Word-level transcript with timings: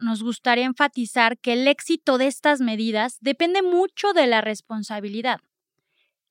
nos 0.00 0.22
gustaría 0.22 0.64
enfatizar 0.64 1.38
que 1.38 1.52
el 1.54 1.68
éxito 1.68 2.18
de 2.18 2.26
estas 2.26 2.60
medidas 2.60 3.18
depende 3.20 3.62
mucho 3.62 4.12
de 4.12 4.26
la 4.26 4.40
responsabilidad. 4.40 5.40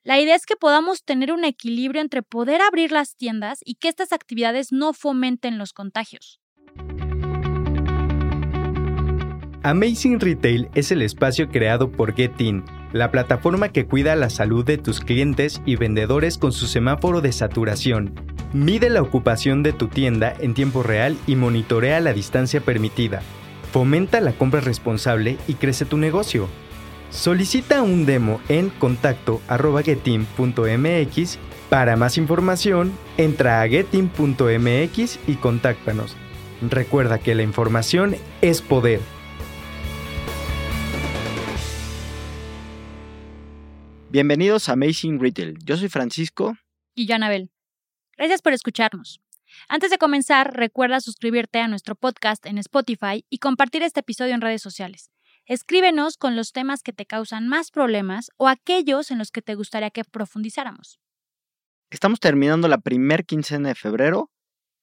La 0.04 0.20
idea 0.20 0.36
es 0.36 0.46
que 0.46 0.56
podamos 0.56 1.04
tener 1.04 1.32
un 1.32 1.44
equilibrio 1.44 2.02
entre 2.02 2.24
poder 2.24 2.62
abrir 2.62 2.92
las 2.92 3.16
tiendas 3.16 3.60
y 3.64 3.76
que 3.76 3.90
estas 3.90 4.14
actividades 4.14 4.72
no 4.72 4.94
fomenten 4.94 5.58
los 5.58 5.74
contagios. 5.74 6.40
Amazing 9.62 10.22
Retail 10.22 10.70
es 10.74 10.92
el 10.92 11.02
espacio 11.02 11.50
creado 11.50 11.92
por 11.92 12.16
GetIn, 12.16 12.64
la 12.94 13.12
plataforma 13.12 13.70
que 13.70 13.86
cuida 13.86 14.16
la 14.16 14.30
salud 14.30 14.64
de 14.64 14.78
tus 14.78 15.02
clientes 15.02 15.62
y 15.66 15.76
vendedores 15.76 16.38
con 16.38 16.54
su 16.54 16.66
semáforo 16.66 17.20
de 17.20 17.34
saturación. 17.34 18.16
Mide 18.54 18.90
la 18.90 19.02
ocupación 19.02 19.62
de 19.62 19.74
tu 19.74 19.90
tienda 19.90 20.34
en 20.40 20.54
tiempo 20.54 20.82
real 20.82 21.18
y 21.28 21.36
monitorea 21.36 22.00
la 22.00 22.14
distancia 22.14 22.62
permitida. 22.62 23.22
Fomenta 23.72 24.20
la 24.20 24.34
compra 24.34 24.62
responsable 24.62 25.38
y 25.48 25.54
crece 25.54 25.86
tu 25.86 25.98
negocio. 25.98 26.50
Solicita 27.12 27.84
un 27.84 28.06
demo 28.06 28.42
en 28.50 28.70
contacto.getim.mx. 28.70 31.40
Para 31.70 31.96
más 31.96 32.18
información, 32.18 32.92
entra 33.18 33.62
a 33.62 33.68
getim.mx 33.68 35.20
y 35.28 35.36
contáctanos. 35.36 36.16
Recuerda 36.68 37.20
que 37.20 37.36
la 37.36 37.44
información 37.44 38.16
es 38.42 38.62
poder. 38.62 39.00
Bienvenidos 44.10 44.70
a 44.70 44.74
Amazing 44.74 45.20
Retail. 45.20 45.60
Yo 45.64 45.78
soy 45.78 45.90
Francisco. 45.90 46.58
Y 46.96 47.06
yo, 47.06 47.14
Anabel. 47.14 47.52
Gracias 48.18 48.42
por 48.42 48.54
escucharnos. 48.54 49.22
Antes 49.68 49.90
de 49.92 49.98
comenzar, 49.98 50.56
recuerda 50.56 51.02
suscribirte 51.02 51.60
a 51.60 51.68
nuestro 51.68 51.96
podcast 51.96 52.46
en 52.46 52.58
Spotify 52.58 53.26
y 53.30 53.40
compartir 53.40 53.84
este 53.84 54.02
episodio 54.02 54.34
en 54.34 54.42
redes 54.42 54.62
sociales. 54.62 55.12
Escríbenos 55.46 56.18
con 56.18 56.36
los 56.36 56.52
temas 56.52 56.84
que 56.84 56.94
te 56.94 57.06
causan 57.06 57.48
más 57.48 57.72
problemas 57.72 58.30
o 58.38 58.48
aquellos 58.48 59.12
en 59.12 59.18
los 59.18 59.32
que 59.32 59.42
te 59.42 59.56
gustaría 59.56 59.90
que 59.90 60.04
profundizáramos. 60.04 61.00
Estamos 61.90 62.20
terminando 62.20 62.68
la 62.68 62.78
primer 62.78 63.26
quincena 63.26 63.70
de 63.70 63.76
febrero 63.76 64.30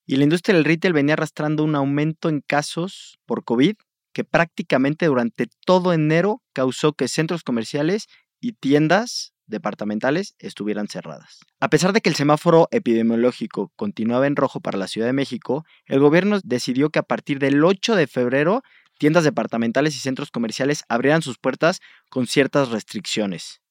y 0.05 0.17
la 0.17 0.23
industria 0.23 0.55
del 0.55 0.65
retail 0.65 0.93
venía 0.93 1.13
arrastrando 1.13 1.63
un 1.63 1.75
aumento 1.75 2.27
en 2.27 2.41
casos 2.41 3.17
por 3.25 3.45
COVID 3.45 3.75
que 4.13 4.23
prácticamente 4.23 5.05
durante 5.05 5.47
todo 5.65 5.93
enero 5.93 6.41
causó 6.51 6.93
que 6.93 7.07
centros 7.07 7.43
comerciales 7.43 8.07
y 8.41 8.53
tiendas 8.53 9.33
departamentales 9.47 10.35
estuvieran 10.39 10.87
cerradas. 10.87 11.39
A 11.59 11.69
pesar 11.69 11.93
de 11.93 12.01
que 12.01 12.09
el 12.09 12.15
semáforo 12.15 12.67
epidemiológico 12.71 13.71
continuaba 13.75 14.27
en 14.27 14.35
rojo 14.35 14.59
para 14.59 14.77
la 14.77 14.87
Ciudad 14.87 15.07
de 15.07 15.13
México, 15.13 15.65
el 15.85 15.99
gobierno 15.99 16.39
decidió 16.43 16.89
que 16.89 16.99
a 16.99 17.03
partir 17.03 17.39
del 17.39 17.63
8 17.63 17.95
de 17.95 18.07
febrero 18.07 18.63
tiendas 18.97 19.23
departamentales 19.23 19.95
y 19.95 19.99
centros 19.99 20.31
comerciales 20.31 20.83
abrieran 20.89 21.21
sus 21.21 21.37
puertas 21.37 21.81
con 22.09 22.27
ciertas 22.27 22.69
restricciones. 22.69 23.61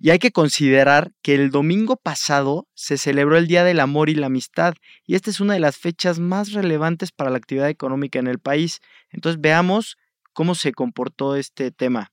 Y 0.00 0.10
hay 0.10 0.20
que 0.20 0.30
considerar 0.30 1.12
que 1.22 1.34
el 1.34 1.50
domingo 1.50 1.96
pasado 1.96 2.68
se 2.74 2.98
celebró 2.98 3.36
el 3.36 3.48
Día 3.48 3.64
del 3.64 3.80
Amor 3.80 4.10
y 4.10 4.14
la 4.14 4.26
Amistad, 4.26 4.74
y 5.04 5.16
esta 5.16 5.30
es 5.30 5.40
una 5.40 5.54
de 5.54 5.60
las 5.60 5.76
fechas 5.76 6.20
más 6.20 6.52
relevantes 6.52 7.10
para 7.10 7.30
la 7.30 7.38
actividad 7.38 7.68
económica 7.68 8.20
en 8.20 8.28
el 8.28 8.38
país. 8.38 8.80
Entonces 9.10 9.40
veamos 9.40 9.96
cómo 10.32 10.54
se 10.54 10.72
comportó 10.72 11.34
este 11.34 11.72
tema. 11.72 12.12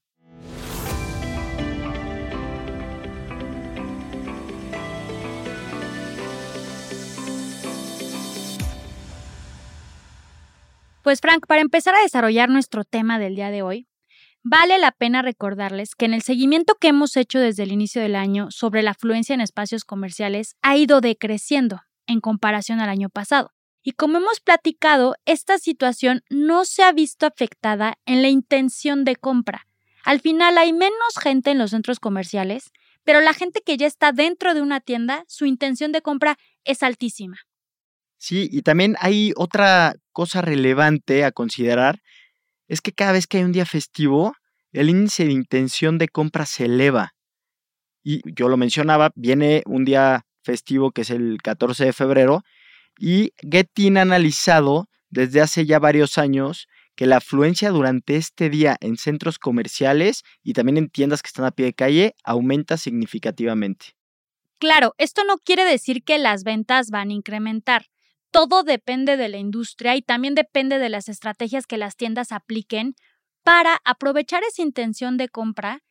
Pues 11.06 11.20
Frank, 11.20 11.46
para 11.46 11.60
empezar 11.60 11.94
a 11.94 12.02
desarrollar 12.02 12.48
nuestro 12.48 12.82
tema 12.82 13.20
del 13.20 13.36
día 13.36 13.52
de 13.52 13.62
hoy, 13.62 13.86
vale 14.42 14.76
la 14.76 14.90
pena 14.90 15.22
recordarles 15.22 15.94
que 15.94 16.04
en 16.04 16.14
el 16.14 16.22
seguimiento 16.22 16.74
que 16.80 16.88
hemos 16.88 17.16
hecho 17.16 17.38
desde 17.38 17.62
el 17.62 17.70
inicio 17.70 18.02
del 18.02 18.16
año 18.16 18.50
sobre 18.50 18.82
la 18.82 18.90
afluencia 18.90 19.32
en 19.32 19.40
espacios 19.40 19.84
comerciales 19.84 20.56
ha 20.62 20.76
ido 20.76 21.00
decreciendo 21.00 21.80
en 22.08 22.20
comparación 22.20 22.80
al 22.80 22.88
año 22.88 23.08
pasado. 23.08 23.52
Y 23.84 23.92
como 23.92 24.18
hemos 24.18 24.40
platicado, 24.40 25.14
esta 25.26 25.58
situación 25.58 26.24
no 26.28 26.64
se 26.64 26.82
ha 26.82 26.90
visto 26.90 27.24
afectada 27.24 27.98
en 28.04 28.20
la 28.20 28.28
intención 28.28 29.04
de 29.04 29.14
compra. 29.14 29.68
Al 30.02 30.18
final 30.18 30.58
hay 30.58 30.72
menos 30.72 31.18
gente 31.22 31.52
en 31.52 31.58
los 31.58 31.70
centros 31.70 32.00
comerciales, 32.00 32.72
pero 33.04 33.20
la 33.20 33.32
gente 33.32 33.62
que 33.64 33.76
ya 33.76 33.86
está 33.86 34.10
dentro 34.10 34.54
de 34.54 34.60
una 34.60 34.80
tienda, 34.80 35.24
su 35.28 35.46
intención 35.46 35.92
de 35.92 36.02
compra 36.02 36.36
es 36.64 36.82
altísima. 36.82 37.38
Sí, 38.18 38.48
y 38.50 38.62
también 38.62 38.96
hay 39.00 39.32
otra 39.36 39.94
cosa 40.12 40.40
relevante 40.40 41.24
a 41.24 41.32
considerar, 41.32 42.00
es 42.68 42.80
que 42.80 42.92
cada 42.92 43.12
vez 43.12 43.26
que 43.26 43.38
hay 43.38 43.44
un 43.44 43.52
día 43.52 43.66
festivo, 43.66 44.34
el 44.72 44.90
índice 44.90 45.24
de 45.24 45.32
intención 45.32 45.98
de 45.98 46.08
compra 46.08 46.46
se 46.46 46.64
eleva. 46.64 47.14
Y 48.02 48.20
yo 48.34 48.48
lo 48.48 48.56
mencionaba, 48.56 49.10
viene 49.14 49.62
un 49.66 49.84
día 49.84 50.24
festivo 50.42 50.92
que 50.92 51.02
es 51.02 51.10
el 51.10 51.38
14 51.42 51.86
de 51.86 51.92
febrero, 51.92 52.42
y 52.98 53.32
Gettin 53.38 53.98
ha 53.98 54.02
analizado 54.02 54.88
desde 55.10 55.40
hace 55.40 55.66
ya 55.66 55.78
varios 55.78 56.18
años 56.18 56.68
que 56.94 57.06
la 57.06 57.18
afluencia 57.18 57.70
durante 57.70 58.16
este 58.16 58.48
día 58.48 58.76
en 58.80 58.96
centros 58.96 59.38
comerciales 59.38 60.24
y 60.42 60.54
también 60.54 60.78
en 60.78 60.88
tiendas 60.88 61.22
que 61.22 61.28
están 61.28 61.44
a 61.44 61.50
pie 61.50 61.66
de 61.66 61.74
calle 61.74 62.14
aumenta 62.24 62.78
significativamente. 62.78 63.96
Claro, 64.58 64.94
esto 64.96 65.22
no 65.24 65.36
quiere 65.36 65.64
decir 65.64 66.02
que 66.02 66.18
las 66.18 66.42
ventas 66.42 66.90
van 66.90 67.10
a 67.10 67.12
incrementar, 67.12 67.86
todo 68.30 68.62
depende 68.62 69.16
de 69.16 69.28
la 69.28 69.38
industria 69.38 69.96
y 69.96 70.02
también 70.02 70.34
depende 70.34 70.78
de 70.78 70.88
las 70.88 71.08
estrategias 71.08 71.66
que 71.66 71.78
las 71.78 71.96
tiendas 71.96 72.32
apliquen 72.32 72.94
para 73.42 73.80
aprovechar 73.84 74.42
esa 74.44 74.62
intención 74.62 75.16
de 75.16 75.28
compra 75.28 75.82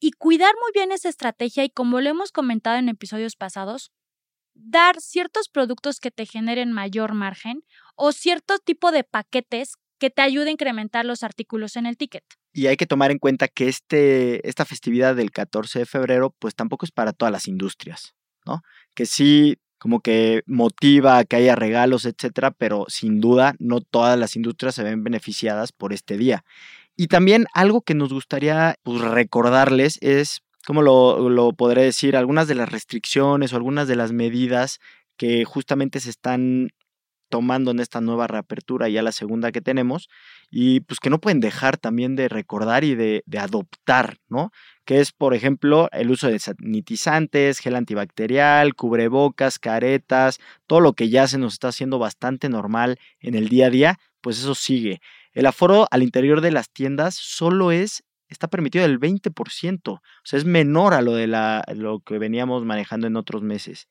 y 0.00 0.12
cuidar 0.12 0.52
muy 0.60 0.70
bien 0.72 0.92
esa 0.92 1.08
estrategia 1.08 1.64
y 1.64 1.70
como 1.70 2.00
lo 2.00 2.10
hemos 2.10 2.32
comentado 2.32 2.76
en 2.76 2.88
episodios 2.88 3.36
pasados, 3.36 3.90
dar 4.54 5.00
ciertos 5.00 5.48
productos 5.48 6.00
que 6.00 6.10
te 6.10 6.26
generen 6.26 6.72
mayor 6.72 7.14
margen 7.14 7.64
o 7.96 8.12
cierto 8.12 8.58
tipo 8.58 8.92
de 8.92 9.04
paquetes 9.04 9.74
que 9.98 10.10
te 10.10 10.22
ayuden 10.22 10.48
a 10.48 10.52
incrementar 10.52 11.04
los 11.04 11.22
artículos 11.22 11.76
en 11.76 11.86
el 11.86 11.96
ticket. 11.96 12.24
Y 12.52 12.66
hay 12.66 12.76
que 12.76 12.86
tomar 12.86 13.10
en 13.10 13.18
cuenta 13.18 13.48
que 13.48 13.68
este, 13.68 14.46
esta 14.48 14.64
festividad 14.64 15.16
del 15.16 15.30
14 15.30 15.80
de 15.80 15.86
febrero 15.86 16.34
pues 16.38 16.54
tampoco 16.54 16.86
es 16.86 16.92
para 16.92 17.12
todas 17.12 17.32
las 17.32 17.48
industrias, 17.48 18.14
¿no? 18.46 18.62
Que 18.94 19.06
sí 19.06 19.58
como 19.78 20.00
que 20.00 20.42
motiva 20.46 21.18
a 21.18 21.24
que 21.24 21.36
haya 21.36 21.54
regalos, 21.54 22.04
etcétera, 22.04 22.50
pero 22.50 22.84
sin 22.88 23.20
duda 23.20 23.54
no 23.58 23.80
todas 23.80 24.18
las 24.18 24.36
industrias 24.36 24.74
se 24.74 24.82
ven 24.82 25.04
beneficiadas 25.04 25.72
por 25.72 25.92
este 25.92 26.16
día. 26.18 26.44
Y 26.96 27.06
también 27.06 27.46
algo 27.54 27.82
que 27.82 27.94
nos 27.94 28.12
gustaría 28.12 28.74
pues, 28.82 29.00
recordarles 29.00 29.98
es, 30.00 30.40
¿cómo 30.66 30.82
lo, 30.82 31.30
lo 31.30 31.52
podré 31.52 31.82
decir? 31.82 32.16
Algunas 32.16 32.48
de 32.48 32.56
las 32.56 32.70
restricciones 32.70 33.52
o 33.52 33.56
algunas 33.56 33.86
de 33.86 33.96
las 33.96 34.12
medidas 34.12 34.80
que 35.16 35.44
justamente 35.44 36.00
se 36.00 36.10
están 36.10 36.70
tomando 37.28 37.70
en 37.70 37.80
esta 37.80 38.00
nueva 38.00 38.26
reapertura, 38.26 38.88
ya 38.88 39.02
la 39.02 39.12
segunda 39.12 39.52
que 39.52 39.60
tenemos, 39.60 40.08
y 40.50 40.80
pues 40.80 41.00
que 41.00 41.10
no 41.10 41.20
pueden 41.20 41.40
dejar 41.40 41.76
también 41.76 42.16
de 42.16 42.28
recordar 42.28 42.84
y 42.84 42.94
de, 42.94 43.22
adoptar, 43.38 44.18
¿no? 44.28 44.50
Que 44.84 45.00
es, 45.00 45.12
por 45.12 45.34
ejemplo, 45.34 45.88
el 45.92 46.10
uso 46.10 46.28
de 46.28 46.38
sanitizantes, 46.38 47.58
gel 47.58 47.76
antibacterial, 47.76 48.74
cubrebocas, 48.74 49.58
caretas, 49.58 50.38
todo 50.66 50.80
lo 50.80 50.94
que 50.94 51.10
ya 51.10 51.28
se 51.28 51.38
nos 51.38 51.54
está 51.54 51.68
haciendo 51.68 51.98
bastante 51.98 52.48
normal 52.48 52.98
en 53.20 53.34
el 53.34 53.48
día 53.48 53.66
a 53.66 53.70
día, 53.70 53.98
pues 54.20 54.38
eso 54.38 54.54
sigue. 54.54 55.00
El 55.32 55.46
aforo 55.46 55.86
al 55.90 56.02
interior 56.02 56.40
de 56.40 56.50
las 56.50 56.70
tiendas 56.70 57.14
solo 57.14 57.70
es 57.70 58.02
está 58.28 58.48
permitido 58.48 58.84
el 58.84 59.00
20%, 59.00 59.88
o 59.88 60.00
sea, 60.22 60.38
es 60.38 60.44
menor 60.44 60.94
a 60.94 61.02
lo 61.02 61.14
de 61.14 61.26
la, 61.26 61.64
lo 61.74 62.00
que 62.00 62.18
veníamos 62.18 62.64
manejando 62.64 63.06
en 63.06 63.16
otros 63.16 63.42
meses. 63.42 63.88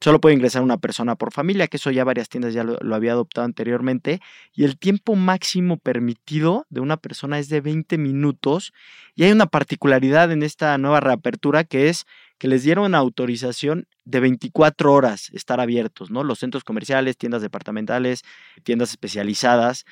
Solo 0.00 0.20
puede 0.20 0.34
ingresar 0.34 0.62
una 0.62 0.76
persona 0.76 1.16
por 1.16 1.32
familia, 1.32 1.66
que 1.66 1.78
eso 1.78 1.90
ya 1.90 2.04
varias 2.04 2.28
tiendas 2.28 2.52
ya 2.52 2.62
lo, 2.62 2.94
había 2.94 3.12
adoptado 3.12 3.46
anteriormente. 3.46 4.20
Y 4.52 4.64
el 4.64 4.78
tiempo 4.78 5.14
máximo 5.14 5.78
permitido 5.78 6.66
de 6.68 6.80
una 6.80 6.96
persona 6.98 7.38
es 7.38 7.48
de 7.48 7.60
20 7.60 7.96
minutos. 7.96 8.72
Y 9.14 9.24
hay 9.24 9.32
una 9.32 9.46
particularidad 9.46 10.30
en 10.32 10.42
esta 10.42 10.76
nueva 10.78 11.00
reapertura 11.00 11.64
que 11.64 11.88
es 11.88 12.04
que 12.38 12.48
les 12.48 12.64
dieron 12.64 12.94
autorización 12.94 13.86
de 14.04 14.20
24 14.20 14.92
horas 14.92 15.30
estar 15.32 15.60
abiertos, 15.60 16.10
¿no? 16.10 16.24
Los 16.24 16.40
centros 16.40 16.64
comerciales, 16.64 17.16
tiendas 17.16 17.40
departamentales, 17.40 18.22
tiendas 18.64 18.90
especializadas. 18.90 19.84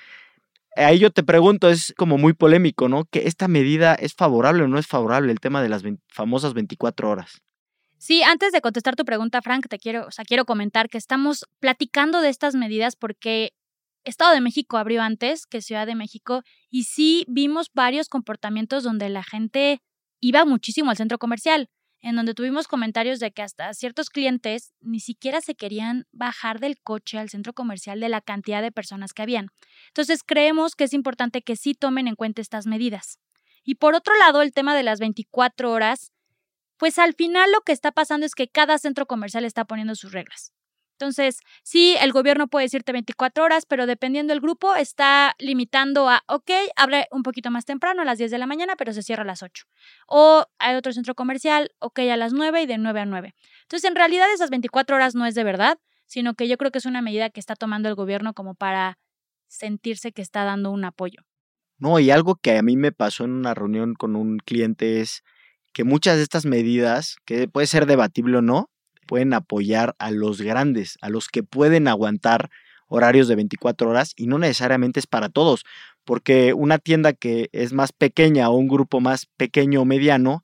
Ahí 0.77 0.99
yo 0.99 1.11
te 1.11 1.23
pregunto, 1.23 1.71
es 1.71 1.95
como 1.97 2.19
muy 2.19 2.33
polémico, 2.33 2.89
¿no? 2.89 3.05
Que 3.05 3.27
esta 3.29 3.49
medida 3.49 3.95
es 3.95 4.15
favorable 4.15 4.65
o 4.65 4.69
no 4.69 4.79
es 4.79 4.87
favorable, 4.87 5.33
el 5.33 5.41
tema 5.41 5.63
de 5.63 5.69
las 5.69 5.83
famosas 6.09 6.55
24 6.55 7.09
horas. 7.11 7.43
Sí, 8.03 8.25
antes 8.25 8.51
de 8.51 8.61
contestar 8.61 8.97
tu 8.97 9.05
pregunta, 9.05 9.41
Frank, 9.43 9.69
te 9.69 9.79
quiero, 9.79 10.09
o 10.09 10.11
sea, 10.11 10.25
quiero 10.25 10.45
comentar 10.45 10.89
que 10.89 10.99
estamos 10.99 11.47
platicando 11.61 12.21
de 12.21 12.31
estas 12.31 12.57
medidas 12.57 12.97
porque 12.97 13.53
Estado 14.03 14.35
de 14.35 14.41
México 14.41 14.77
abrió 14.77 15.03
antes 15.03 15.47
que 15.47 15.63
Ciudad 15.63 15.87
de 15.87 15.95
México 15.95 16.43
y 16.69 16.83
sí 16.83 17.25
vimos 17.29 17.71
varios 17.73 18.09
comportamientos 18.09 18.83
donde 18.83 19.09
la 19.09 19.23
gente 19.23 19.83
iba 20.19 20.45
muchísimo 20.45 20.91
al 20.91 20.97
centro 20.97 21.19
comercial. 21.19 21.69
en 22.01 22.17
donde 22.17 22.35
tuvimos 22.35 22.67
comentarios 22.67 23.21
de 23.21 23.31
que 23.31 23.43
hasta 23.43 23.73
ciertos 23.73 24.11
clientes 24.11 24.73
ni 24.81 24.99
siquiera 24.99 25.41
se 25.41 25.55
querían 25.55 26.09
bajar 26.11 26.59
del 26.59 26.81
coche 26.83 27.19
al 27.19 27.31
centro 27.31 27.53
comercial 27.53 28.01
de 28.01 28.09
la 28.09 28.21
cantidad 28.21 28.63
de 28.63 28.73
personas 28.73 29.13
que 29.13 29.23
habían. 29.23 29.47
Entonces 29.87 30.25
creemos 30.27 30.75
que 30.75 30.83
es 30.83 30.93
importante 30.93 31.43
que 31.43 31.55
sí 31.55 31.75
tomen 31.75 32.09
en 32.09 32.17
cuenta 32.17 32.43
estas 32.43 32.67
medidas. 32.67 33.21
Y 33.63 33.77
por 33.77 33.95
otro 33.95 34.17
lado, 34.19 34.43
el 34.43 34.53
tema 34.53 34.75
de 34.75 34.83
las 34.83 34.99
24 34.99 35.71
horas, 35.71 36.12
pues 36.83 36.99
al 36.99 37.15
final 37.15 37.53
lo 37.53 37.61
que 37.61 37.71
está 37.71 37.93
pasando 37.93 38.27
es 38.27 38.35
que 38.35 38.49
cada 38.49 38.77
centro 38.77 39.07
comercial 39.07 39.45
está 39.45 39.65
poniendo 39.65 39.95
sus 39.95 40.11
reglas. 40.11 40.53
Entonces, 40.99 41.39
sí, 41.63 41.95
el 42.01 42.11
gobierno 42.11 42.49
puede 42.49 42.65
decirte 42.65 42.91
24 42.91 43.45
horas, 43.45 43.67
pero 43.67 43.87
dependiendo 43.87 44.33
del 44.33 44.41
grupo, 44.41 44.75
está 44.75 45.37
limitando 45.39 46.09
a, 46.09 46.25
ok, 46.27 46.51
abre 46.75 47.07
un 47.13 47.23
poquito 47.23 47.53
más 47.53 47.67
temprano, 47.67 48.03
a 48.03 48.05
las 48.05 48.19
10 48.19 48.33
de 48.33 48.39
la 48.39 48.49
mañana, 48.49 48.75
pero 48.77 48.93
se 48.93 49.05
cierra 49.05 49.23
a 49.23 49.27
las 49.27 49.45
8. 49.45 49.65
O 50.09 50.45
hay 50.59 50.75
otro 50.75 50.93
centro 50.93 51.15
comercial, 51.15 51.71
ok, 51.79 52.01
a 52.01 52.17
las 52.17 52.33
9 52.33 52.63
y 52.63 52.67
de 52.67 52.79
9 52.79 52.99
a 52.99 53.07
9. 53.07 53.33
Entonces, 53.63 53.89
en 53.89 53.95
realidad 53.95 54.27
esas 54.35 54.51
24 54.51 54.97
horas 54.97 55.15
no 55.15 55.25
es 55.25 55.37
de 55.37 55.45
verdad, 55.45 55.79
sino 56.07 56.35
que 56.35 56.49
yo 56.49 56.57
creo 56.57 56.73
que 56.73 56.79
es 56.79 56.87
una 56.87 57.01
medida 57.01 57.31
que 57.31 57.39
está 57.39 57.55
tomando 57.55 57.89
el 57.91 57.95
gobierno 57.95 58.35
como 58.35 58.57
para 58.57 58.99
sentirse 59.47 60.11
que 60.11 60.23
está 60.23 60.43
dando 60.43 60.73
un 60.73 60.85
apoyo. 60.85 61.21
No, 61.79 62.01
y 62.01 62.11
algo 62.11 62.35
que 62.35 62.59
a 62.59 62.63
mí 62.63 62.77
me 62.77 62.91
pasó 62.91 63.23
en 63.23 63.35
una 63.35 63.55
reunión 63.55 63.95
con 63.95 64.17
un 64.17 64.39
cliente 64.39 65.01
es 65.01 65.23
que 65.73 65.85
muchas 65.85 66.17
de 66.17 66.23
estas 66.23 66.47
medidas, 66.47 67.17
que 67.25 67.49
puede 67.49 67.67
ser 67.67 67.87
debatible 67.87 68.39
o 68.39 68.43
no, 68.43 68.71
pueden 69.07 69.35
apoyar 69.35 69.95
a 69.99 70.11
los 70.11 70.41
grandes, 70.41 70.97
a 71.01 71.09
los 71.09 71.29
que 71.29 71.43
pueden 71.43 71.89
aguantar 71.89 72.51
horarios 72.89 73.27
de 73.29 73.37
24 73.37 73.89
horas 73.89 74.13
y 74.17 74.27
no 74.27 74.39
necesariamente 74.39 75.01
es 75.01 75.07
para 75.07 75.29
todos, 75.29 75.65
porque 76.05 76.53
una 76.53 76.79
tienda 76.79 77.13
que 77.13 77.49
es 77.53 77.73
más 77.73 77.93
pequeña 77.93 78.51
o 78.51 78.57
un 78.57 78.69
grupo 78.69 79.01
más 79.01 79.27
pequeño 79.37 79.83
o 79.83 79.85
mediano, 79.85 80.43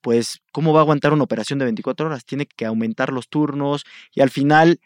pues 0.00 0.40
¿cómo 0.52 0.72
va 0.72 0.80
a 0.80 0.82
aguantar 0.82 1.12
una 1.12 1.24
operación 1.24 1.58
de 1.58 1.64
24 1.66 2.06
horas? 2.06 2.24
Tiene 2.24 2.46
que 2.46 2.66
aumentar 2.66 3.12
los 3.12 3.28
turnos 3.28 3.84
y 4.12 4.20
al 4.20 4.30
final, 4.30 4.80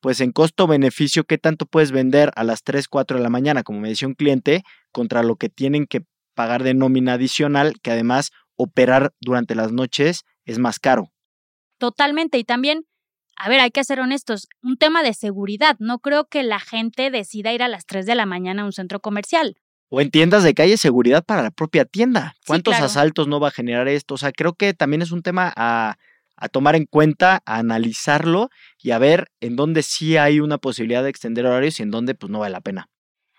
pues 0.00 0.20
en 0.20 0.32
costo-beneficio, 0.32 1.24
¿qué 1.24 1.38
tanto 1.38 1.66
puedes 1.66 1.92
vender 1.92 2.32
a 2.34 2.44
las 2.44 2.62
3, 2.64 2.88
4 2.88 3.18
de 3.18 3.22
la 3.22 3.30
mañana, 3.30 3.62
como 3.62 3.80
me 3.80 3.88
decía 3.88 4.08
un 4.08 4.14
cliente, 4.14 4.62
contra 4.90 5.22
lo 5.22 5.36
que 5.36 5.48
tienen 5.48 5.86
que 5.86 6.04
pagar 6.34 6.62
de 6.62 6.74
nómina 6.74 7.14
adicional, 7.14 7.74
que 7.82 7.90
además 7.90 8.30
operar 8.62 9.12
durante 9.20 9.54
las 9.54 9.72
noches 9.72 10.24
es 10.44 10.58
más 10.58 10.78
caro? 10.78 11.12
Totalmente. 11.78 12.38
Y 12.38 12.44
también, 12.44 12.84
a 13.36 13.48
ver, 13.48 13.60
hay 13.60 13.70
que 13.70 13.84
ser 13.84 14.00
honestos, 14.00 14.48
un 14.62 14.76
tema 14.76 15.02
de 15.02 15.14
seguridad. 15.14 15.76
No 15.78 15.98
creo 15.98 16.26
que 16.26 16.42
la 16.42 16.60
gente 16.60 17.10
decida 17.10 17.52
ir 17.52 17.62
a 17.62 17.68
las 17.68 17.86
3 17.86 18.06
de 18.06 18.14
la 18.14 18.26
mañana 18.26 18.62
a 18.62 18.64
un 18.66 18.72
centro 18.72 19.00
comercial. 19.00 19.56
O 19.88 20.00
en 20.00 20.10
tiendas 20.10 20.42
de 20.42 20.54
calle, 20.54 20.76
seguridad 20.78 21.24
para 21.24 21.42
la 21.42 21.50
propia 21.50 21.84
tienda. 21.84 22.34
¿Cuántos 22.46 22.74
asaltos 22.76 23.28
no 23.28 23.40
va 23.40 23.48
a 23.48 23.50
generar 23.52 23.88
esto? 23.88 24.14
O 24.14 24.18
sea, 24.18 24.32
creo 24.32 24.54
que 24.54 24.72
también 24.72 25.02
es 25.02 25.12
un 25.12 25.22
tema 25.22 25.52
a, 25.54 25.96
a 26.36 26.48
tomar 26.48 26.76
en 26.76 26.86
cuenta, 26.86 27.42
a 27.44 27.58
analizarlo 27.58 28.48
y 28.78 28.92
a 28.92 28.98
ver 28.98 29.30
en 29.40 29.54
dónde 29.56 29.82
sí 29.82 30.16
hay 30.16 30.40
una 30.40 30.58
posibilidad 30.58 31.02
de 31.02 31.10
extender 31.10 31.46
horarios 31.46 31.78
y 31.78 31.82
en 31.82 31.90
dónde 31.90 32.14
pues 32.14 32.30
no 32.30 32.38
vale 32.38 32.52
la 32.52 32.60
pena. 32.60 32.88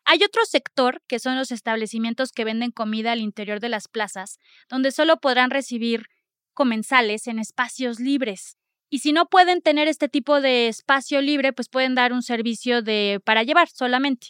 Hay 0.06 0.24
otro 0.24 0.46
sector 0.46 1.02
que 1.08 1.20
son 1.20 1.36
los 1.36 1.52
establecimientos 1.52 2.32
que 2.32 2.44
venden 2.44 2.72
comida 2.72 3.14
al 3.14 3.20
interior 3.20 3.60
de 3.60 3.70
las 3.70 3.88
plazas, 3.88 4.38
donde 4.70 4.92
solo 4.92 5.18
podrán 5.18 5.50
recibir 5.50 6.08
comensales 6.54 7.28
en 7.28 7.40
espacios 7.40 8.00
libres. 8.00 8.58
Y 8.90 9.00
si 9.00 9.12
no 9.12 9.26
pueden 9.26 9.62
tener 9.62 9.88
este 9.88 10.08
tipo 10.08 10.40
de 10.40 10.68
espacio 10.68 11.22
libre, 11.22 11.52
pues 11.54 11.68
pueden 11.70 11.96
dar 11.96 12.14
un 12.14 12.22
servicio 12.22 12.82
de 12.82 13.20
para 13.26 13.44
llevar 13.44 13.70
solamente. 13.70 14.28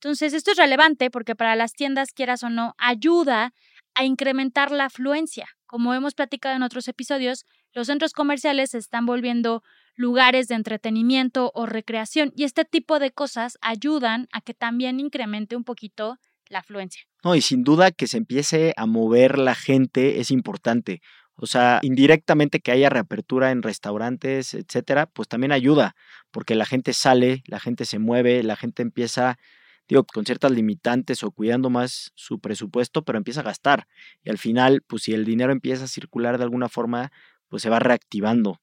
Entonces, 0.00 0.32
esto 0.32 0.52
es 0.52 0.56
relevante 0.56 1.10
porque 1.10 1.34
para 1.34 1.56
las 1.56 1.72
tiendas, 1.72 2.12
quieras 2.12 2.42
o 2.42 2.48
no, 2.48 2.74
ayuda 2.78 3.52
a 3.94 4.04
incrementar 4.04 4.70
la 4.70 4.86
afluencia. 4.86 5.48
Como 5.66 5.94
hemos 5.94 6.14
platicado 6.14 6.54
en 6.54 6.62
otros 6.62 6.86
episodios, 6.88 7.44
los 7.72 7.88
centros 7.88 8.12
comerciales 8.12 8.70
se 8.70 8.78
están 8.78 9.04
volviendo 9.04 9.62
lugares 9.96 10.46
de 10.48 10.54
entretenimiento 10.54 11.50
o 11.54 11.66
recreación 11.66 12.32
y 12.36 12.44
este 12.44 12.64
tipo 12.64 12.98
de 12.98 13.10
cosas 13.10 13.58
ayudan 13.62 14.28
a 14.32 14.40
que 14.40 14.54
también 14.54 15.00
incremente 15.00 15.56
un 15.56 15.64
poquito 15.64 16.18
la 16.48 16.60
afluencia. 16.60 17.02
No, 17.24 17.34
y 17.34 17.40
sin 17.40 17.64
duda 17.64 17.90
que 17.90 18.06
se 18.06 18.18
empiece 18.18 18.72
a 18.76 18.86
mover 18.86 19.38
la 19.38 19.54
gente 19.54 20.20
es 20.20 20.30
importante. 20.30 21.00
O 21.34 21.46
sea, 21.46 21.80
indirectamente 21.82 22.60
que 22.60 22.72
haya 22.72 22.88
reapertura 22.88 23.50
en 23.50 23.62
restaurantes, 23.62 24.54
etcétera, 24.54 25.06
pues 25.06 25.28
también 25.28 25.52
ayuda, 25.52 25.94
porque 26.30 26.54
la 26.54 26.64
gente 26.64 26.92
sale, 26.92 27.42
la 27.46 27.60
gente 27.60 27.84
se 27.84 27.98
mueve, 27.98 28.42
la 28.42 28.56
gente 28.56 28.82
empieza, 28.82 29.38
digo, 29.86 30.04
con 30.04 30.24
ciertas 30.24 30.52
limitantes 30.52 31.22
o 31.22 31.30
cuidando 31.30 31.68
más 31.68 32.12
su 32.14 32.38
presupuesto, 32.38 33.04
pero 33.04 33.18
empieza 33.18 33.40
a 33.40 33.44
gastar. 33.44 33.86
Y 34.24 34.30
al 34.30 34.38
final, 34.38 34.82
pues 34.86 35.02
si 35.02 35.12
el 35.12 35.26
dinero 35.26 35.52
empieza 35.52 35.84
a 35.84 35.88
circular 35.88 36.38
de 36.38 36.44
alguna 36.44 36.70
forma, 36.70 37.12
pues 37.48 37.62
se 37.62 37.68
va 37.68 37.80
reactivando. 37.80 38.60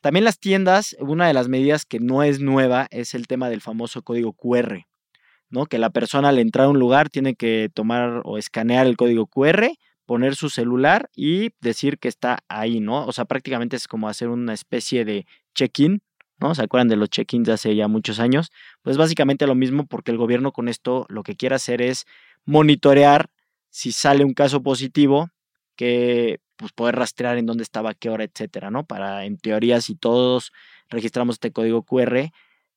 También 0.00 0.24
las 0.24 0.38
tiendas, 0.38 0.96
una 1.00 1.26
de 1.26 1.34
las 1.34 1.48
medidas 1.48 1.84
que 1.84 1.98
no 2.00 2.22
es 2.22 2.40
nueva 2.40 2.86
es 2.90 3.14
el 3.14 3.26
tema 3.26 3.48
del 3.50 3.60
famoso 3.60 4.02
código 4.02 4.32
QR, 4.32 4.86
¿no? 5.50 5.66
Que 5.66 5.78
la 5.78 5.90
persona 5.90 6.28
al 6.28 6.38
entrar 6.38 6.66
a 6.66 6.70
un 6.70 6.78
lugar 6.78 7.08
tiene 7.10 7.34
que 7.34 7.70
tomar 7.74 8.22
o 8.24 8.38
escanear 8.38 8.86
el 8.86 8.96
código 8.96 9.26
QR 9.26 9.70
poner 10.08 10.36
su 10.36 10.48
celular 10.48 11.10
y 11.14 11.50
decir 11.60 11.98
que 11.98 12.08
está 12.08 12.38
ahí, 12.48 12.80
¿no? 12.80 13.04
O 13.04 13.12
sea, 13.12 13.26
prácticamente 13.26 13.76
es 13.76 13.86
como 13.86 14.08
hacer 14.08 14.30
una 14.30 14.54
especie 14.54 15.04
de 15.04 15.26
check-in, 15.54 16.00
¿no? 16.38 16.54
¿Se 16.54 16.62
acuerdan 16.62 16.88
de 16.88 16.96
los 16.96 17.10
check-ins 17.10 17.44
de 17.44 17.52
hace 17.52 17.76
ya 17.76 17.88
muchos 17.88 18.18
años? 18.18 18.50
Pues 18.80 18.96
básicamente 18.96 19.46
lo 19.46 19.54
mismo 19.54 19.84
porque 19.84 20.10
el 20.10 20.16
gobierno 20.16 20.50
con 20.50 20.68
esto 20.68 21.04
lo 21.10 21.22
que 21.22 21.36
quiere 21.36 21.56
hacer 21.56 21.82
es 21.82 22.06
monitorear 22.46 23.28
si 23.68 23.92
sale 23.92 24.24
un 24.24 24.32
caso 24.32 24.62
positivo, 24.62 25.28
que 25.76 26.40
pues 26.58 26.72
poder 26.72 26.96
rastrear 26.96 27.38
en 27.38 27.46
dónde 27.46 27.62
estaba, 27.62 27.94
qué 27.94 28.10
hora, 28.10 28.24
etcétera, 28.24 28.70
¿no? 28.70 28.84
Para, 28.84 29.24
en 29.24 29.38
teoría, 29.38 29.80
si 29.80 29.94
todos 29.94 30.52
registramos 30.90 31.36
este 31.36 31.52
código 31.52 31.84
QR, 31.84 32.30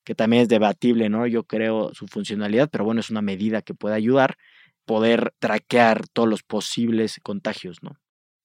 que 0.04 0.14
también 0.14 0.42
es 0.44 0.48
debatible, 0.48 1.08
¿no? 1.08 1.26
Yo 1.26 1.44
creo 1.44 1.92
su 1.92 2.06
funcionalidad, 2.06 2.70
pero 2.70 2.84
bueno, 2.84 3.00
es 3.00 3.10
una 3.10 3.22
medida 3.22 3.60
que 3.60 3.74
puede 3.74 3.96
ayudar 3.96 4.36
poder 4.84 5.32
traquear 5.38 6.08
todos 6.08 6.28
los 6.28 6.42
posibles 6.42 7.20
contagios, 7.22 7.82
¿no? 7.82 7.96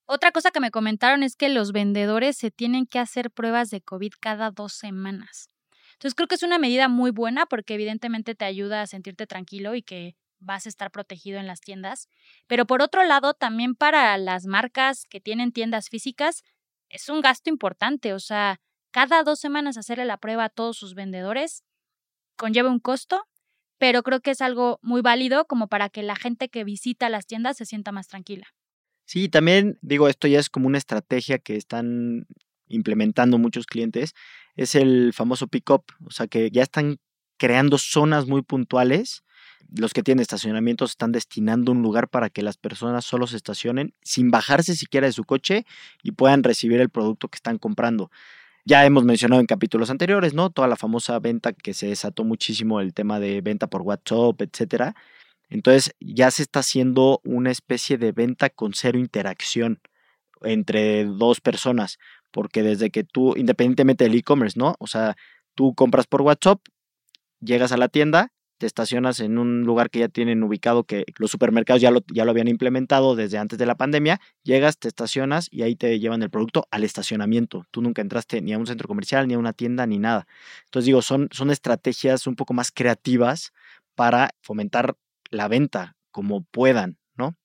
Otra 0.06 0.32
cosa 0.32 0.52
que 0.52 0.60
me 0.60 0.72
comentaron 0.72 1.22
es 1.24 1.36
que 1.36 1.50
los 1.50 1.72
vendedores 1.72 2.38
se 2.38 2.50
tienen 2.50 2.86
que 2.86 3.00
hacer 3.00 3.30
pruebas 3.30 3.70
de 3.70 3.82
COVID 3.82 4.14
cada 4.20 4.52
dos 4.52 4.74
semanas. 4.74 5.50
Entonces 5.94 6.16
creo 6.16 6.28
que 6.28 6.36
es 6.36 6.44
una 6.44 6.60
medida 6.60 6.88
muy 6.88 7.12
buena 7.12 7.46
porque 7.46 7.74
evidentemente 7.74 8.36
te 8.36 8.46
ayuda 8.46 8.82
a 8.82 8.88
sentirte 8.88 9.28
tranquilo 9.28 9.76
y 9.76 9.82
que 9.82 10.16
vas 10.40 10.66
a 10.66 10.70
estar 10.70 10.92
protegido 10.92 11.40
en 11.40 11.48
las 11.48 11.62
tiendas. 11.62 12.08
Pero 12.48 12.66
por 12.66 12.82
otro 12.82 13.04
lado, 13.04 13.34
también 13.34 13.76
para 13.76 14.18
las 14.18 14.46
marcas 14.46 15.06
que 15.10 15.20
tienen 15.20 15.52
tiendas 15.52 15.90
físicas, 15.90 16.44
es 16.90 17.10
un 17.10 17.22
gasto 17.22 17.50
importante. 17.50 18.14
O 18.14 18.20
sea, 18.20 18.60
cada 18.92 19.24
dos 19.24 19.40
semanas 19.40 19.78
hacerle 19.78 20.06
la 20.06 20.18
prueba 20.18 20.46
a 20.46 20.50
todos 20.50 20.78
sus 20.78 20.96
vendedores 20.96 21.64
conlleva 22.36 22.70
un 22.70 22.80
costo 22.80 23.26
pero 23.78 24.04
creo 24.04 24.22
que 24.22 24.32
es 24.32 24.42
algo 24.42 24.80
muy 24.82 25.02
válido 25.02 25.46
como 25.46 25.68
para 25.68 25.90
que 25.90 26.04
la 26.04 26.16
gente 26.16 26.50
que 26.50 26.64
visita 26.64 27.10
las 27.10 27.28
tiendas 27.28 27.58
se 27.58 27.66
sienta 27.66 27.92
más 27.92 28.08
tranquila. 28.08 28.48
Sí, 29.06 29.30
también 29.30 29.78
digo, 29.82 30.10
esto 30.10 30.28
ya 30.28 30.40
es 30.40 30.50
como 30.50 30.68
una 30.68 30.78
estrategia 30.78 31.40
que 31.40 31.56
están 31.56 32.28
implementando 32.68 33.38
muchos 33.38 33.66
clientes, 33.66 34.14
es 34.56 34.76
el 34.76 35.14
famoso 35.14 35.48
pick-up, 35.48 35.86
o 36.06 36.12
sea 36.12 36.28
que 36.28 36.52
ya 36.52 36.64
están 36.64 36.98
creando 37.38 37.78
zonas 37.78 38.28
muy 38.28 38.42
puntuales. 38.42 39.24
Los 39.76 39.94
que 39.94 40.04
tienen 40.04 40.22
estacionamientos 40.22 40.92
están 40.92 41.12
destinando 41.12 41.72
un 41.72 41.82
lugar 41.82 42.08
para 42.08 42.30
que 42.30 42.42
las 42.42 42.58
personas 42.58 43.06
solo 43.06 43.28
se 43.28 43.38
estacionen 43.38 43.94
sin 44.02 44.32
bajarse 44.32 44.76
siquiera 44.76 45.08
de 45.08 45.14
su 45.14 45.24
coche 45.24 45.66
y 46.04 46.12
puedan 46.12 46.44
recibir 46.44 46.80
el 46.80 46.90
producto 46.90 47.28
que 47.28 47.36
están 47.36 47.58
comprando. 47.58 48.10
Ya 48.66 48.86
hemos 48.86 49.04
mencionado 49.04 49.40
en 49.40 49.48
capítulos 49.48 49.90
anteriores, 49.90 50.34
¿no? 50.34 50.50
Toda 50.50 50.68
la 50.68 50.76
famosa 50.76 51.18
venta 51.20 51.54
que 51.54 51.74
se 51.74 51.88
desató 51.88 52.24
muchísimo 52.24 52.82
el 52.82 52.94
tema 52.94 53.20
de 53.20 53.42
venta 53.42 53.68
por 53.68 53.82
WhatsApp, 53.82 54.42
etcétera. 54.42 54.96
Entonces 55.50 55.96
ya 56.00 56.32
se 56.32 56.44
está 56.44 56.60
haciendo 56.60 57.22
una 57.24 57.52
especie 57.52 57.98
de 57.98 58.12
venta 58.12 58.50
con 58.50 58.74
cero 58.74 59.00
interacción 59.00 59.80
entre 60.42 61.06
dos 61.06 61.42
personas, 61.42 61.98
porque 62.32 62.64
desde 62.64 62.90
que 62.90 63.04
tú, 63.04 63.36
independientemente 63.38 64.04
del 64.04 64.16
e-commerce, 64.16 64.60
¿no? 64.60 64.76
O 64.80 64.88
sea, 64.88 65.16
tú 65.56 65.74
compras 65.74 66.06
por 66.06 66.22
WhatsApp, 66.22 66.60
llegas 67.40 67.72
a 67.72 67.78
la 67.78 67.88
tienda, 67.88 68.32
te 68.58 68.66
estacionas 68.66 69.20
en 69.20 69.38
un 69.38 69.64
lugar 69.64 69.90
que 69.90 70.00
ya 70.00 70.10
tienen 70.10 70.44
ubicado, 70.44 70.84
que 70.84 71.06
los 71.18 71.32
supermercados 71.32 71.82
ya 71.82 71.92
lo, 71.92 72.02
ya 72.14 72.26
lo 72.26 72.32
habían 72.32 72.48
implementado 72.48 73.16
desde 73.16 73.38
antes 73.38 73.60
de 73.60 73.66
la 73.66 73.76
pandemia, 73.76 74.20
llegas, 74.44 74.78
te 74.78 74.88
estacionas 74.88 75.48
y 75.52 75.62
ahí 75.62 75.76
te 75.76 76.00
llevan 76.00 76.24
el 76.24 76.30
producto 76.30 76.68
al 76.72 76.84
estacionamiento. 76.84 77.66
Tú 77.72 77.82
nunca 77.82 78.02
entraste 78.02 78.42
ni 78.42 78.54
a 78.54 78.58
un 78.58 78.68
centro 78.68 78.88
comercial, 78.88 79.28
ni 79.28 79.36
a 79.36 79.40
una 79.40 79.54
tienda, 79.54 79.86
ni 79.86 80.00
nada. 80.00 80.28
Entonces 80.66 80.86
digo, 80.86 81.02
son, 81.02 81.30
son 81.32 81.52
estrategias 81.52 82.28
un 82.28 82.36
poco 82.36 82.54
más 82.54 82.72
creativas 82.72 83.54
para 83.96 84.32
fomentar 84.42 84.96
la 85.30 85.48
venta 85.48 85.96
como 86.12 86.44
puedan, 86.44 86.98
¿no? 87.16 87.36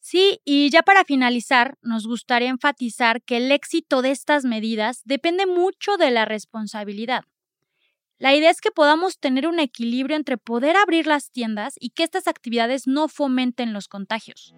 Sí, 0.00 0.40
y 0.44 0.70
ya 0.70 0.82
para 0.82 1.04
finalizar, 1.04 1.78
nos 1.82 2.06
gustaría 2.06 2.48
enfatizar 2.48 3.22
que 3.22 3.38
el 3.38 3.52
éxito 3.52 4.02
de 4.02 4.10
estas 4.10 4.44
medidas 4.44 5.02
depende 5.04 5.46
mucho 5.46 5.96
de 5.96 6.10
la 6.10 6.24
responsabilidad. 6.24 7.24
La 8.18 8.34
idea 8.34 8.50
es 8.50 8.62
que 8.62 8.70
podamos 8.70 9.18
tener 9.18 9.46
un 9.46 9.60
equilibrio 9.60 10.16
entre 10.16 10.38
poder 10.38 10.74
abrir 10.76 11.06
las 11.06 11.30
tiendas 11.30 11.74
y 11.78 11.90
que 11.90 12.02
estas 12.02 12.26
actividades 12.28 12.86
no 12.86 13.08
fomenten 13.08 13.74
los 13.74 13.88
contagios. 13.88 14.54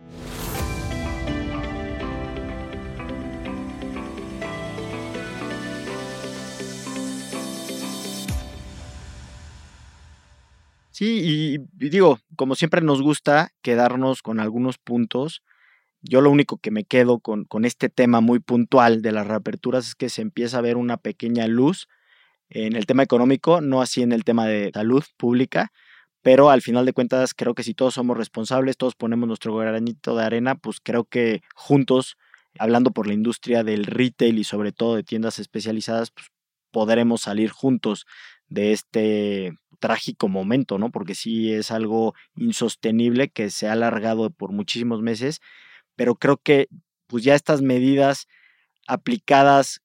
Sí, 10.93 11.21
y 11.25 11.88
digo, 11.88 12.21
como 12.37 12.55
siempre 12.55 12.81
nos 12.81 13.03
gusta 13.03 13.50
quedarnos 13.62 14.23
con 14.23 14.38
algunos 14.38 14.79
puntos. 14.79 15.43
Yo 16.00 16.21
lo 16.21 16.31
único 16.31 16.59
que 16.59 16.71
me 16.71 16.85
quedo 16.85 17.19
con, 17.19 17.45
con, 17.45 17.65
este 17.65 17.88
tema 17.88 18.21
muy 18.21 18.38
puntual 18.38 19.03
de 19.03 19.11
las 19.11 19.27
reaperturas 19.27 19.88
es 19.88 19.95
que 19.97 20.11
se 20.11 20.23
empieza 20.23 20.59
a 20.59 20.62
ver 20.62 20.77
una 20.77 20.97
pequeña 20.97 21.49
luz 21.49 21.88
en 22.50 22.76
el 22.76 22.87
tema 22.87 23.02
económico, 23.02 23.61
no 23.61 23.83
así 23.83 24.02
en 24.02 24.12
el 24.12 24.25
tema 24.25 24.47
de 24.47 24.71
salud 24.73 25.05
pública, 25.17 25.73
pero 26.23 26.50
al 26.50 26.62
final 26.62 26.87
de 26.87 26.93
cuentas 26.93 27.35
creo 27.35 27.55
que 27.55 27.62
si 27.62 27.75
todos 27.75 27.95
somos 27.95 28.17
responsables, 28.17 28.76
todos 28.76 28.95
ponemos 28.95 29.28
nuestro 29.28 29.55
granito 29.57 30.17
de 30.17 30.25
arena, 30.25 30.55
pues 30.57 30.81
creo 30.83 31.05
que 31.05 31.43
juntos, 31.55 32.17
hablando 32.59 32.90
por 32.90 33.07
la 33.07 33.14
industria 33.14 33.62
del 33.64 33.85
retail 33.85 34.38
y 34.38 34.45
sobre 34.45 34.73
todo 34.73 34.97
de 34.97 35.05
tiendas 35.05 35.38
especializadas, 35.38 36.11
pues 36.11 36.28
podremos 36.71 37.23
salir 37.23 37.50
juntos 37.50 38.07
de 38.49 38.73
este 38.73 39.52
trágico 39.78 40.28
momento, 40.28 40.78
¿no? 40.78 40.90
Porque 40.90 41.14
sí 41.14 41.52
es 41.52 41.71
algo 41.71 42.14
insostenible 42.37 43.28
que 43.28 43.50
se 43.50 43.69
ha 43.69 43.73
alargado 43.73 44.31
por 44.31 44.52
muchísimos 44.52 45.00
meses, 45.02 45.40
pero 45.97 46.14
creo 46.17 46.37
que 46.37 46.69
pues 47.07 47.25
ya 47.25 47.35
estas 47.35 47.62
medidas 47.62 48.26
aplicadas 48.87 49.81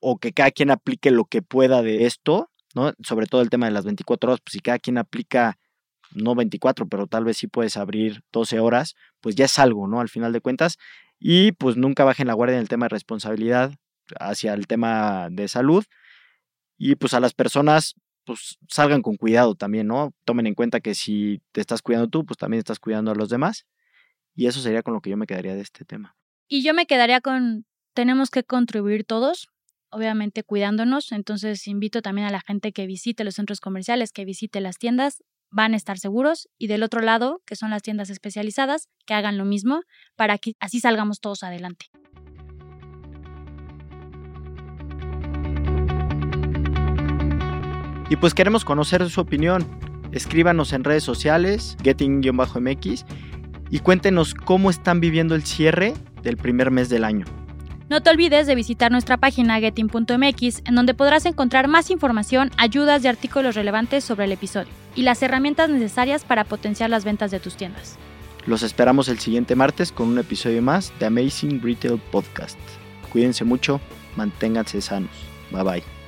o 0.00 0.18
que 0.18 0.32
cada 0.32 0.50
quien 0.50 0.70
aplique 0.70 1.10
lo 1.10 1.24
que 1.24 1.42
pueda 1.42 1.82
de 1.82 2.06
esto, 2.06 2.50
¿no? 2.74 2.92
Sobre 3.02 3.26
todo 3.26 3.42
el 3.42 3.50
tema 3.50 3.66
de 3.66 3.72
las 3.72 3.84
24 3.84 4.30
horas, 4.30 4.40
pues 4.44 4.52
si 4.52 4.60
cada 4.60 4.78
quien 4.78 4.98
aplica 4.98 5.58
no 6.12 6.34
24, 6.34 6.88
pero 6.88 7.06
tal 7.06 7.24
vez 7.24 7.36
sí 7.36 7.46
puedes 7.46 7.76
abrir 7.76 8.22
12 8.32 8.60
horas, 8.60 8.96
pues 9.20 9.34
ya 9.36 9.44
es 9.44 9.58
algo, 9.58 9.86
¿no? 9.86 10.00
Al 10.00 10.08
final 10.08 10.32
de 10.32 10.40
cuentas. 10.40 10.78
Y 11.18 11.52
pues 11.52 11.76
nunca 11.76 12.04
bajen 12.04 12.26
la 12.26 12.34
guardia 12.34 12.56
en 12.56 12.62
el 12.62 12.68
tema 12.68 12.86
de 12.86 12.90
responsabilidad 12.90 13.74
hacia 14.18 14.54
el 14.54 14.66
tema 14.66 15.28
de 15.30 15.48
salud. 15.48 15.84
Y 16.78 16.96
pues 16.96 17.14
a 17.14 17.20
las 17.20 17.34
personas, 17.34 17.94
pues 18.24 18.58
salgan 18.68 19.02
con 19.02 19.16
cuidado 19.16 19.54
también, 19.54 19.86
¿no? 19.86 20.12
Tomen 20.24 20.46
en 20.46 20.54
cuenta 20.54 20.80
que 20.80 20.94
si 20.94 21.42
te 21.52 21.60
estás 21.60 21.82
cuidando 21.82 22.08
tú, 22.08 22.24
pues 22.24 22.38
también 22.38 22.58
estás 22.58 22.78
cuidando 22.78 23.10
a 23.10 23.14
los 23.14 23.28
demás. 23.28 23.66
Y 24.34 24.46
eso 24.46 24.60
sería 24.60 24.82
con 24.82 24.94
lo 24.94 25.00
que 25.00 25.10
yo 25.10 25.16
me 25.16 25.26
quedaría 25.26 25.54
de 25.54 25.60
este 25.60 25.84
tema. 25.84 26.16
Y 26.48 26.62
yo 26.62 26.72
me 26.74 26.86
quedaría 26.86 27.20
con, 27.20 27.66
tenemos 27.94 28.30
que 28.30 28.42
contribuir 28.42 29.04
todos, 29.04 29.50
obviamente 29.90 30.42
cuidándonos. 30.42 31.12
Entonces 31.12 31.66
invito 31.66 32.02
también 32.02 32.26
a 32.26 32.30
la 32.30 32.40
gente 32.40 32.72
que 32.72 32.86
visite 32.86 33.24
los 33.24 33.34
centros 33.34 33.60
comerciales, 33.60 34.12
que 34.12 34.24
visite 34.24 34.60
las 34.60 34.78
tiendas, 34.78 35.22
van 35.50 35.74
a 35.74 35.76
estar 35.76 35.98
seguros. 35.98 36.48
Y 36.58 36.66
del 36.66 36.82
otro 36.82 37.00
lado, 37.00 37.42
que 37.46 37.56
son 37.56 37.70
las 37.70 37.82
tiendas 37.82 38.10
especializadas, 38.10 38.88
que 39.06 39.14
hagan 39.14 39.38
lo 39.38 39.44
mismo 39.44 39.82
para 40.16 40.38
que 40.38 40.54
así 40.60 40.80
salgamos 40.80 41.20
todos 41.20 41.42
adelante. 41.42 41.86
Y 48.10 48.16
pues 48.16 48.34
queremos 48.34 48.64
conocer 48.64 49.08
su 49.08 49.20
opinión. 49.20 49.64
Escríbanos 50.10 50.72
en 50.72 50.82
redes 50.82 51.04
sociales, 51.04 51.76
getting-mx, 51.84 53.04
y 53.70 53.78
cuéntenos 53.78 54.34
cómo 54.34 54.68
están 54.68 54.98
viviendo 54.98 55.36
el 55.36 55.44
cierre 55.44 55.94
del 56.22 56.36
primer 56.36 56.72
mes 56.72 56.88
del 56.88 57.04
año. 57.04 57.24
No 57.90 58.00
te 58.00 58.10
olvides 58.10 58.46
de 58.46 58.54
visitar 58.54 58.92
nuestra 58.92 59.16
página 59.16 59.58
getting.mx, 59.58 60.62
en 60.64 60.74
donde 60.76 60.94
podrás 60.94 61.26
encontrar 61.26 61.66
más 61.66 61.90
información, 61.90 62.52
ayudas 62.56 63.04
y 63.04 63.08
artículos 63.08 63.56
relevantes 63.56 64.04
sobre 64.04 64.26
el 64.26 64.32
episodio 64.32 64.72
y 64.94 65.02
las 65.02 65.20
herramientas 65.24 65.68
necesarias 65.70 66.22
para 66.22 66.44
potenciar 66.44 66.88
las 66.88 67.04
ventas 67.04 67.32
de 67.32 67.40
tus 67.40 67.56
tiendas. 67.56 67.98
Los 68.46 68.62
esperamos 68.62 69.08
el 69.08 69.18
siguiente 69.18 69.56
martes 69.56 69.90
con 69.90 70.06
un 70.06 70.20
episodio 70.20 70.62
más 70.62 70.92
de 71.00 71.06
Amazing 71.06 71.60
Retail 71.60 72.00
Podcast. 72.12 72.60
Cuídense 73.10 73.42
mucho, 73.44 73.80
manténganse 74.14 74.80
sanos. 74.80 75.10
Bye 75.50 75.64
bye. 75.64 75.99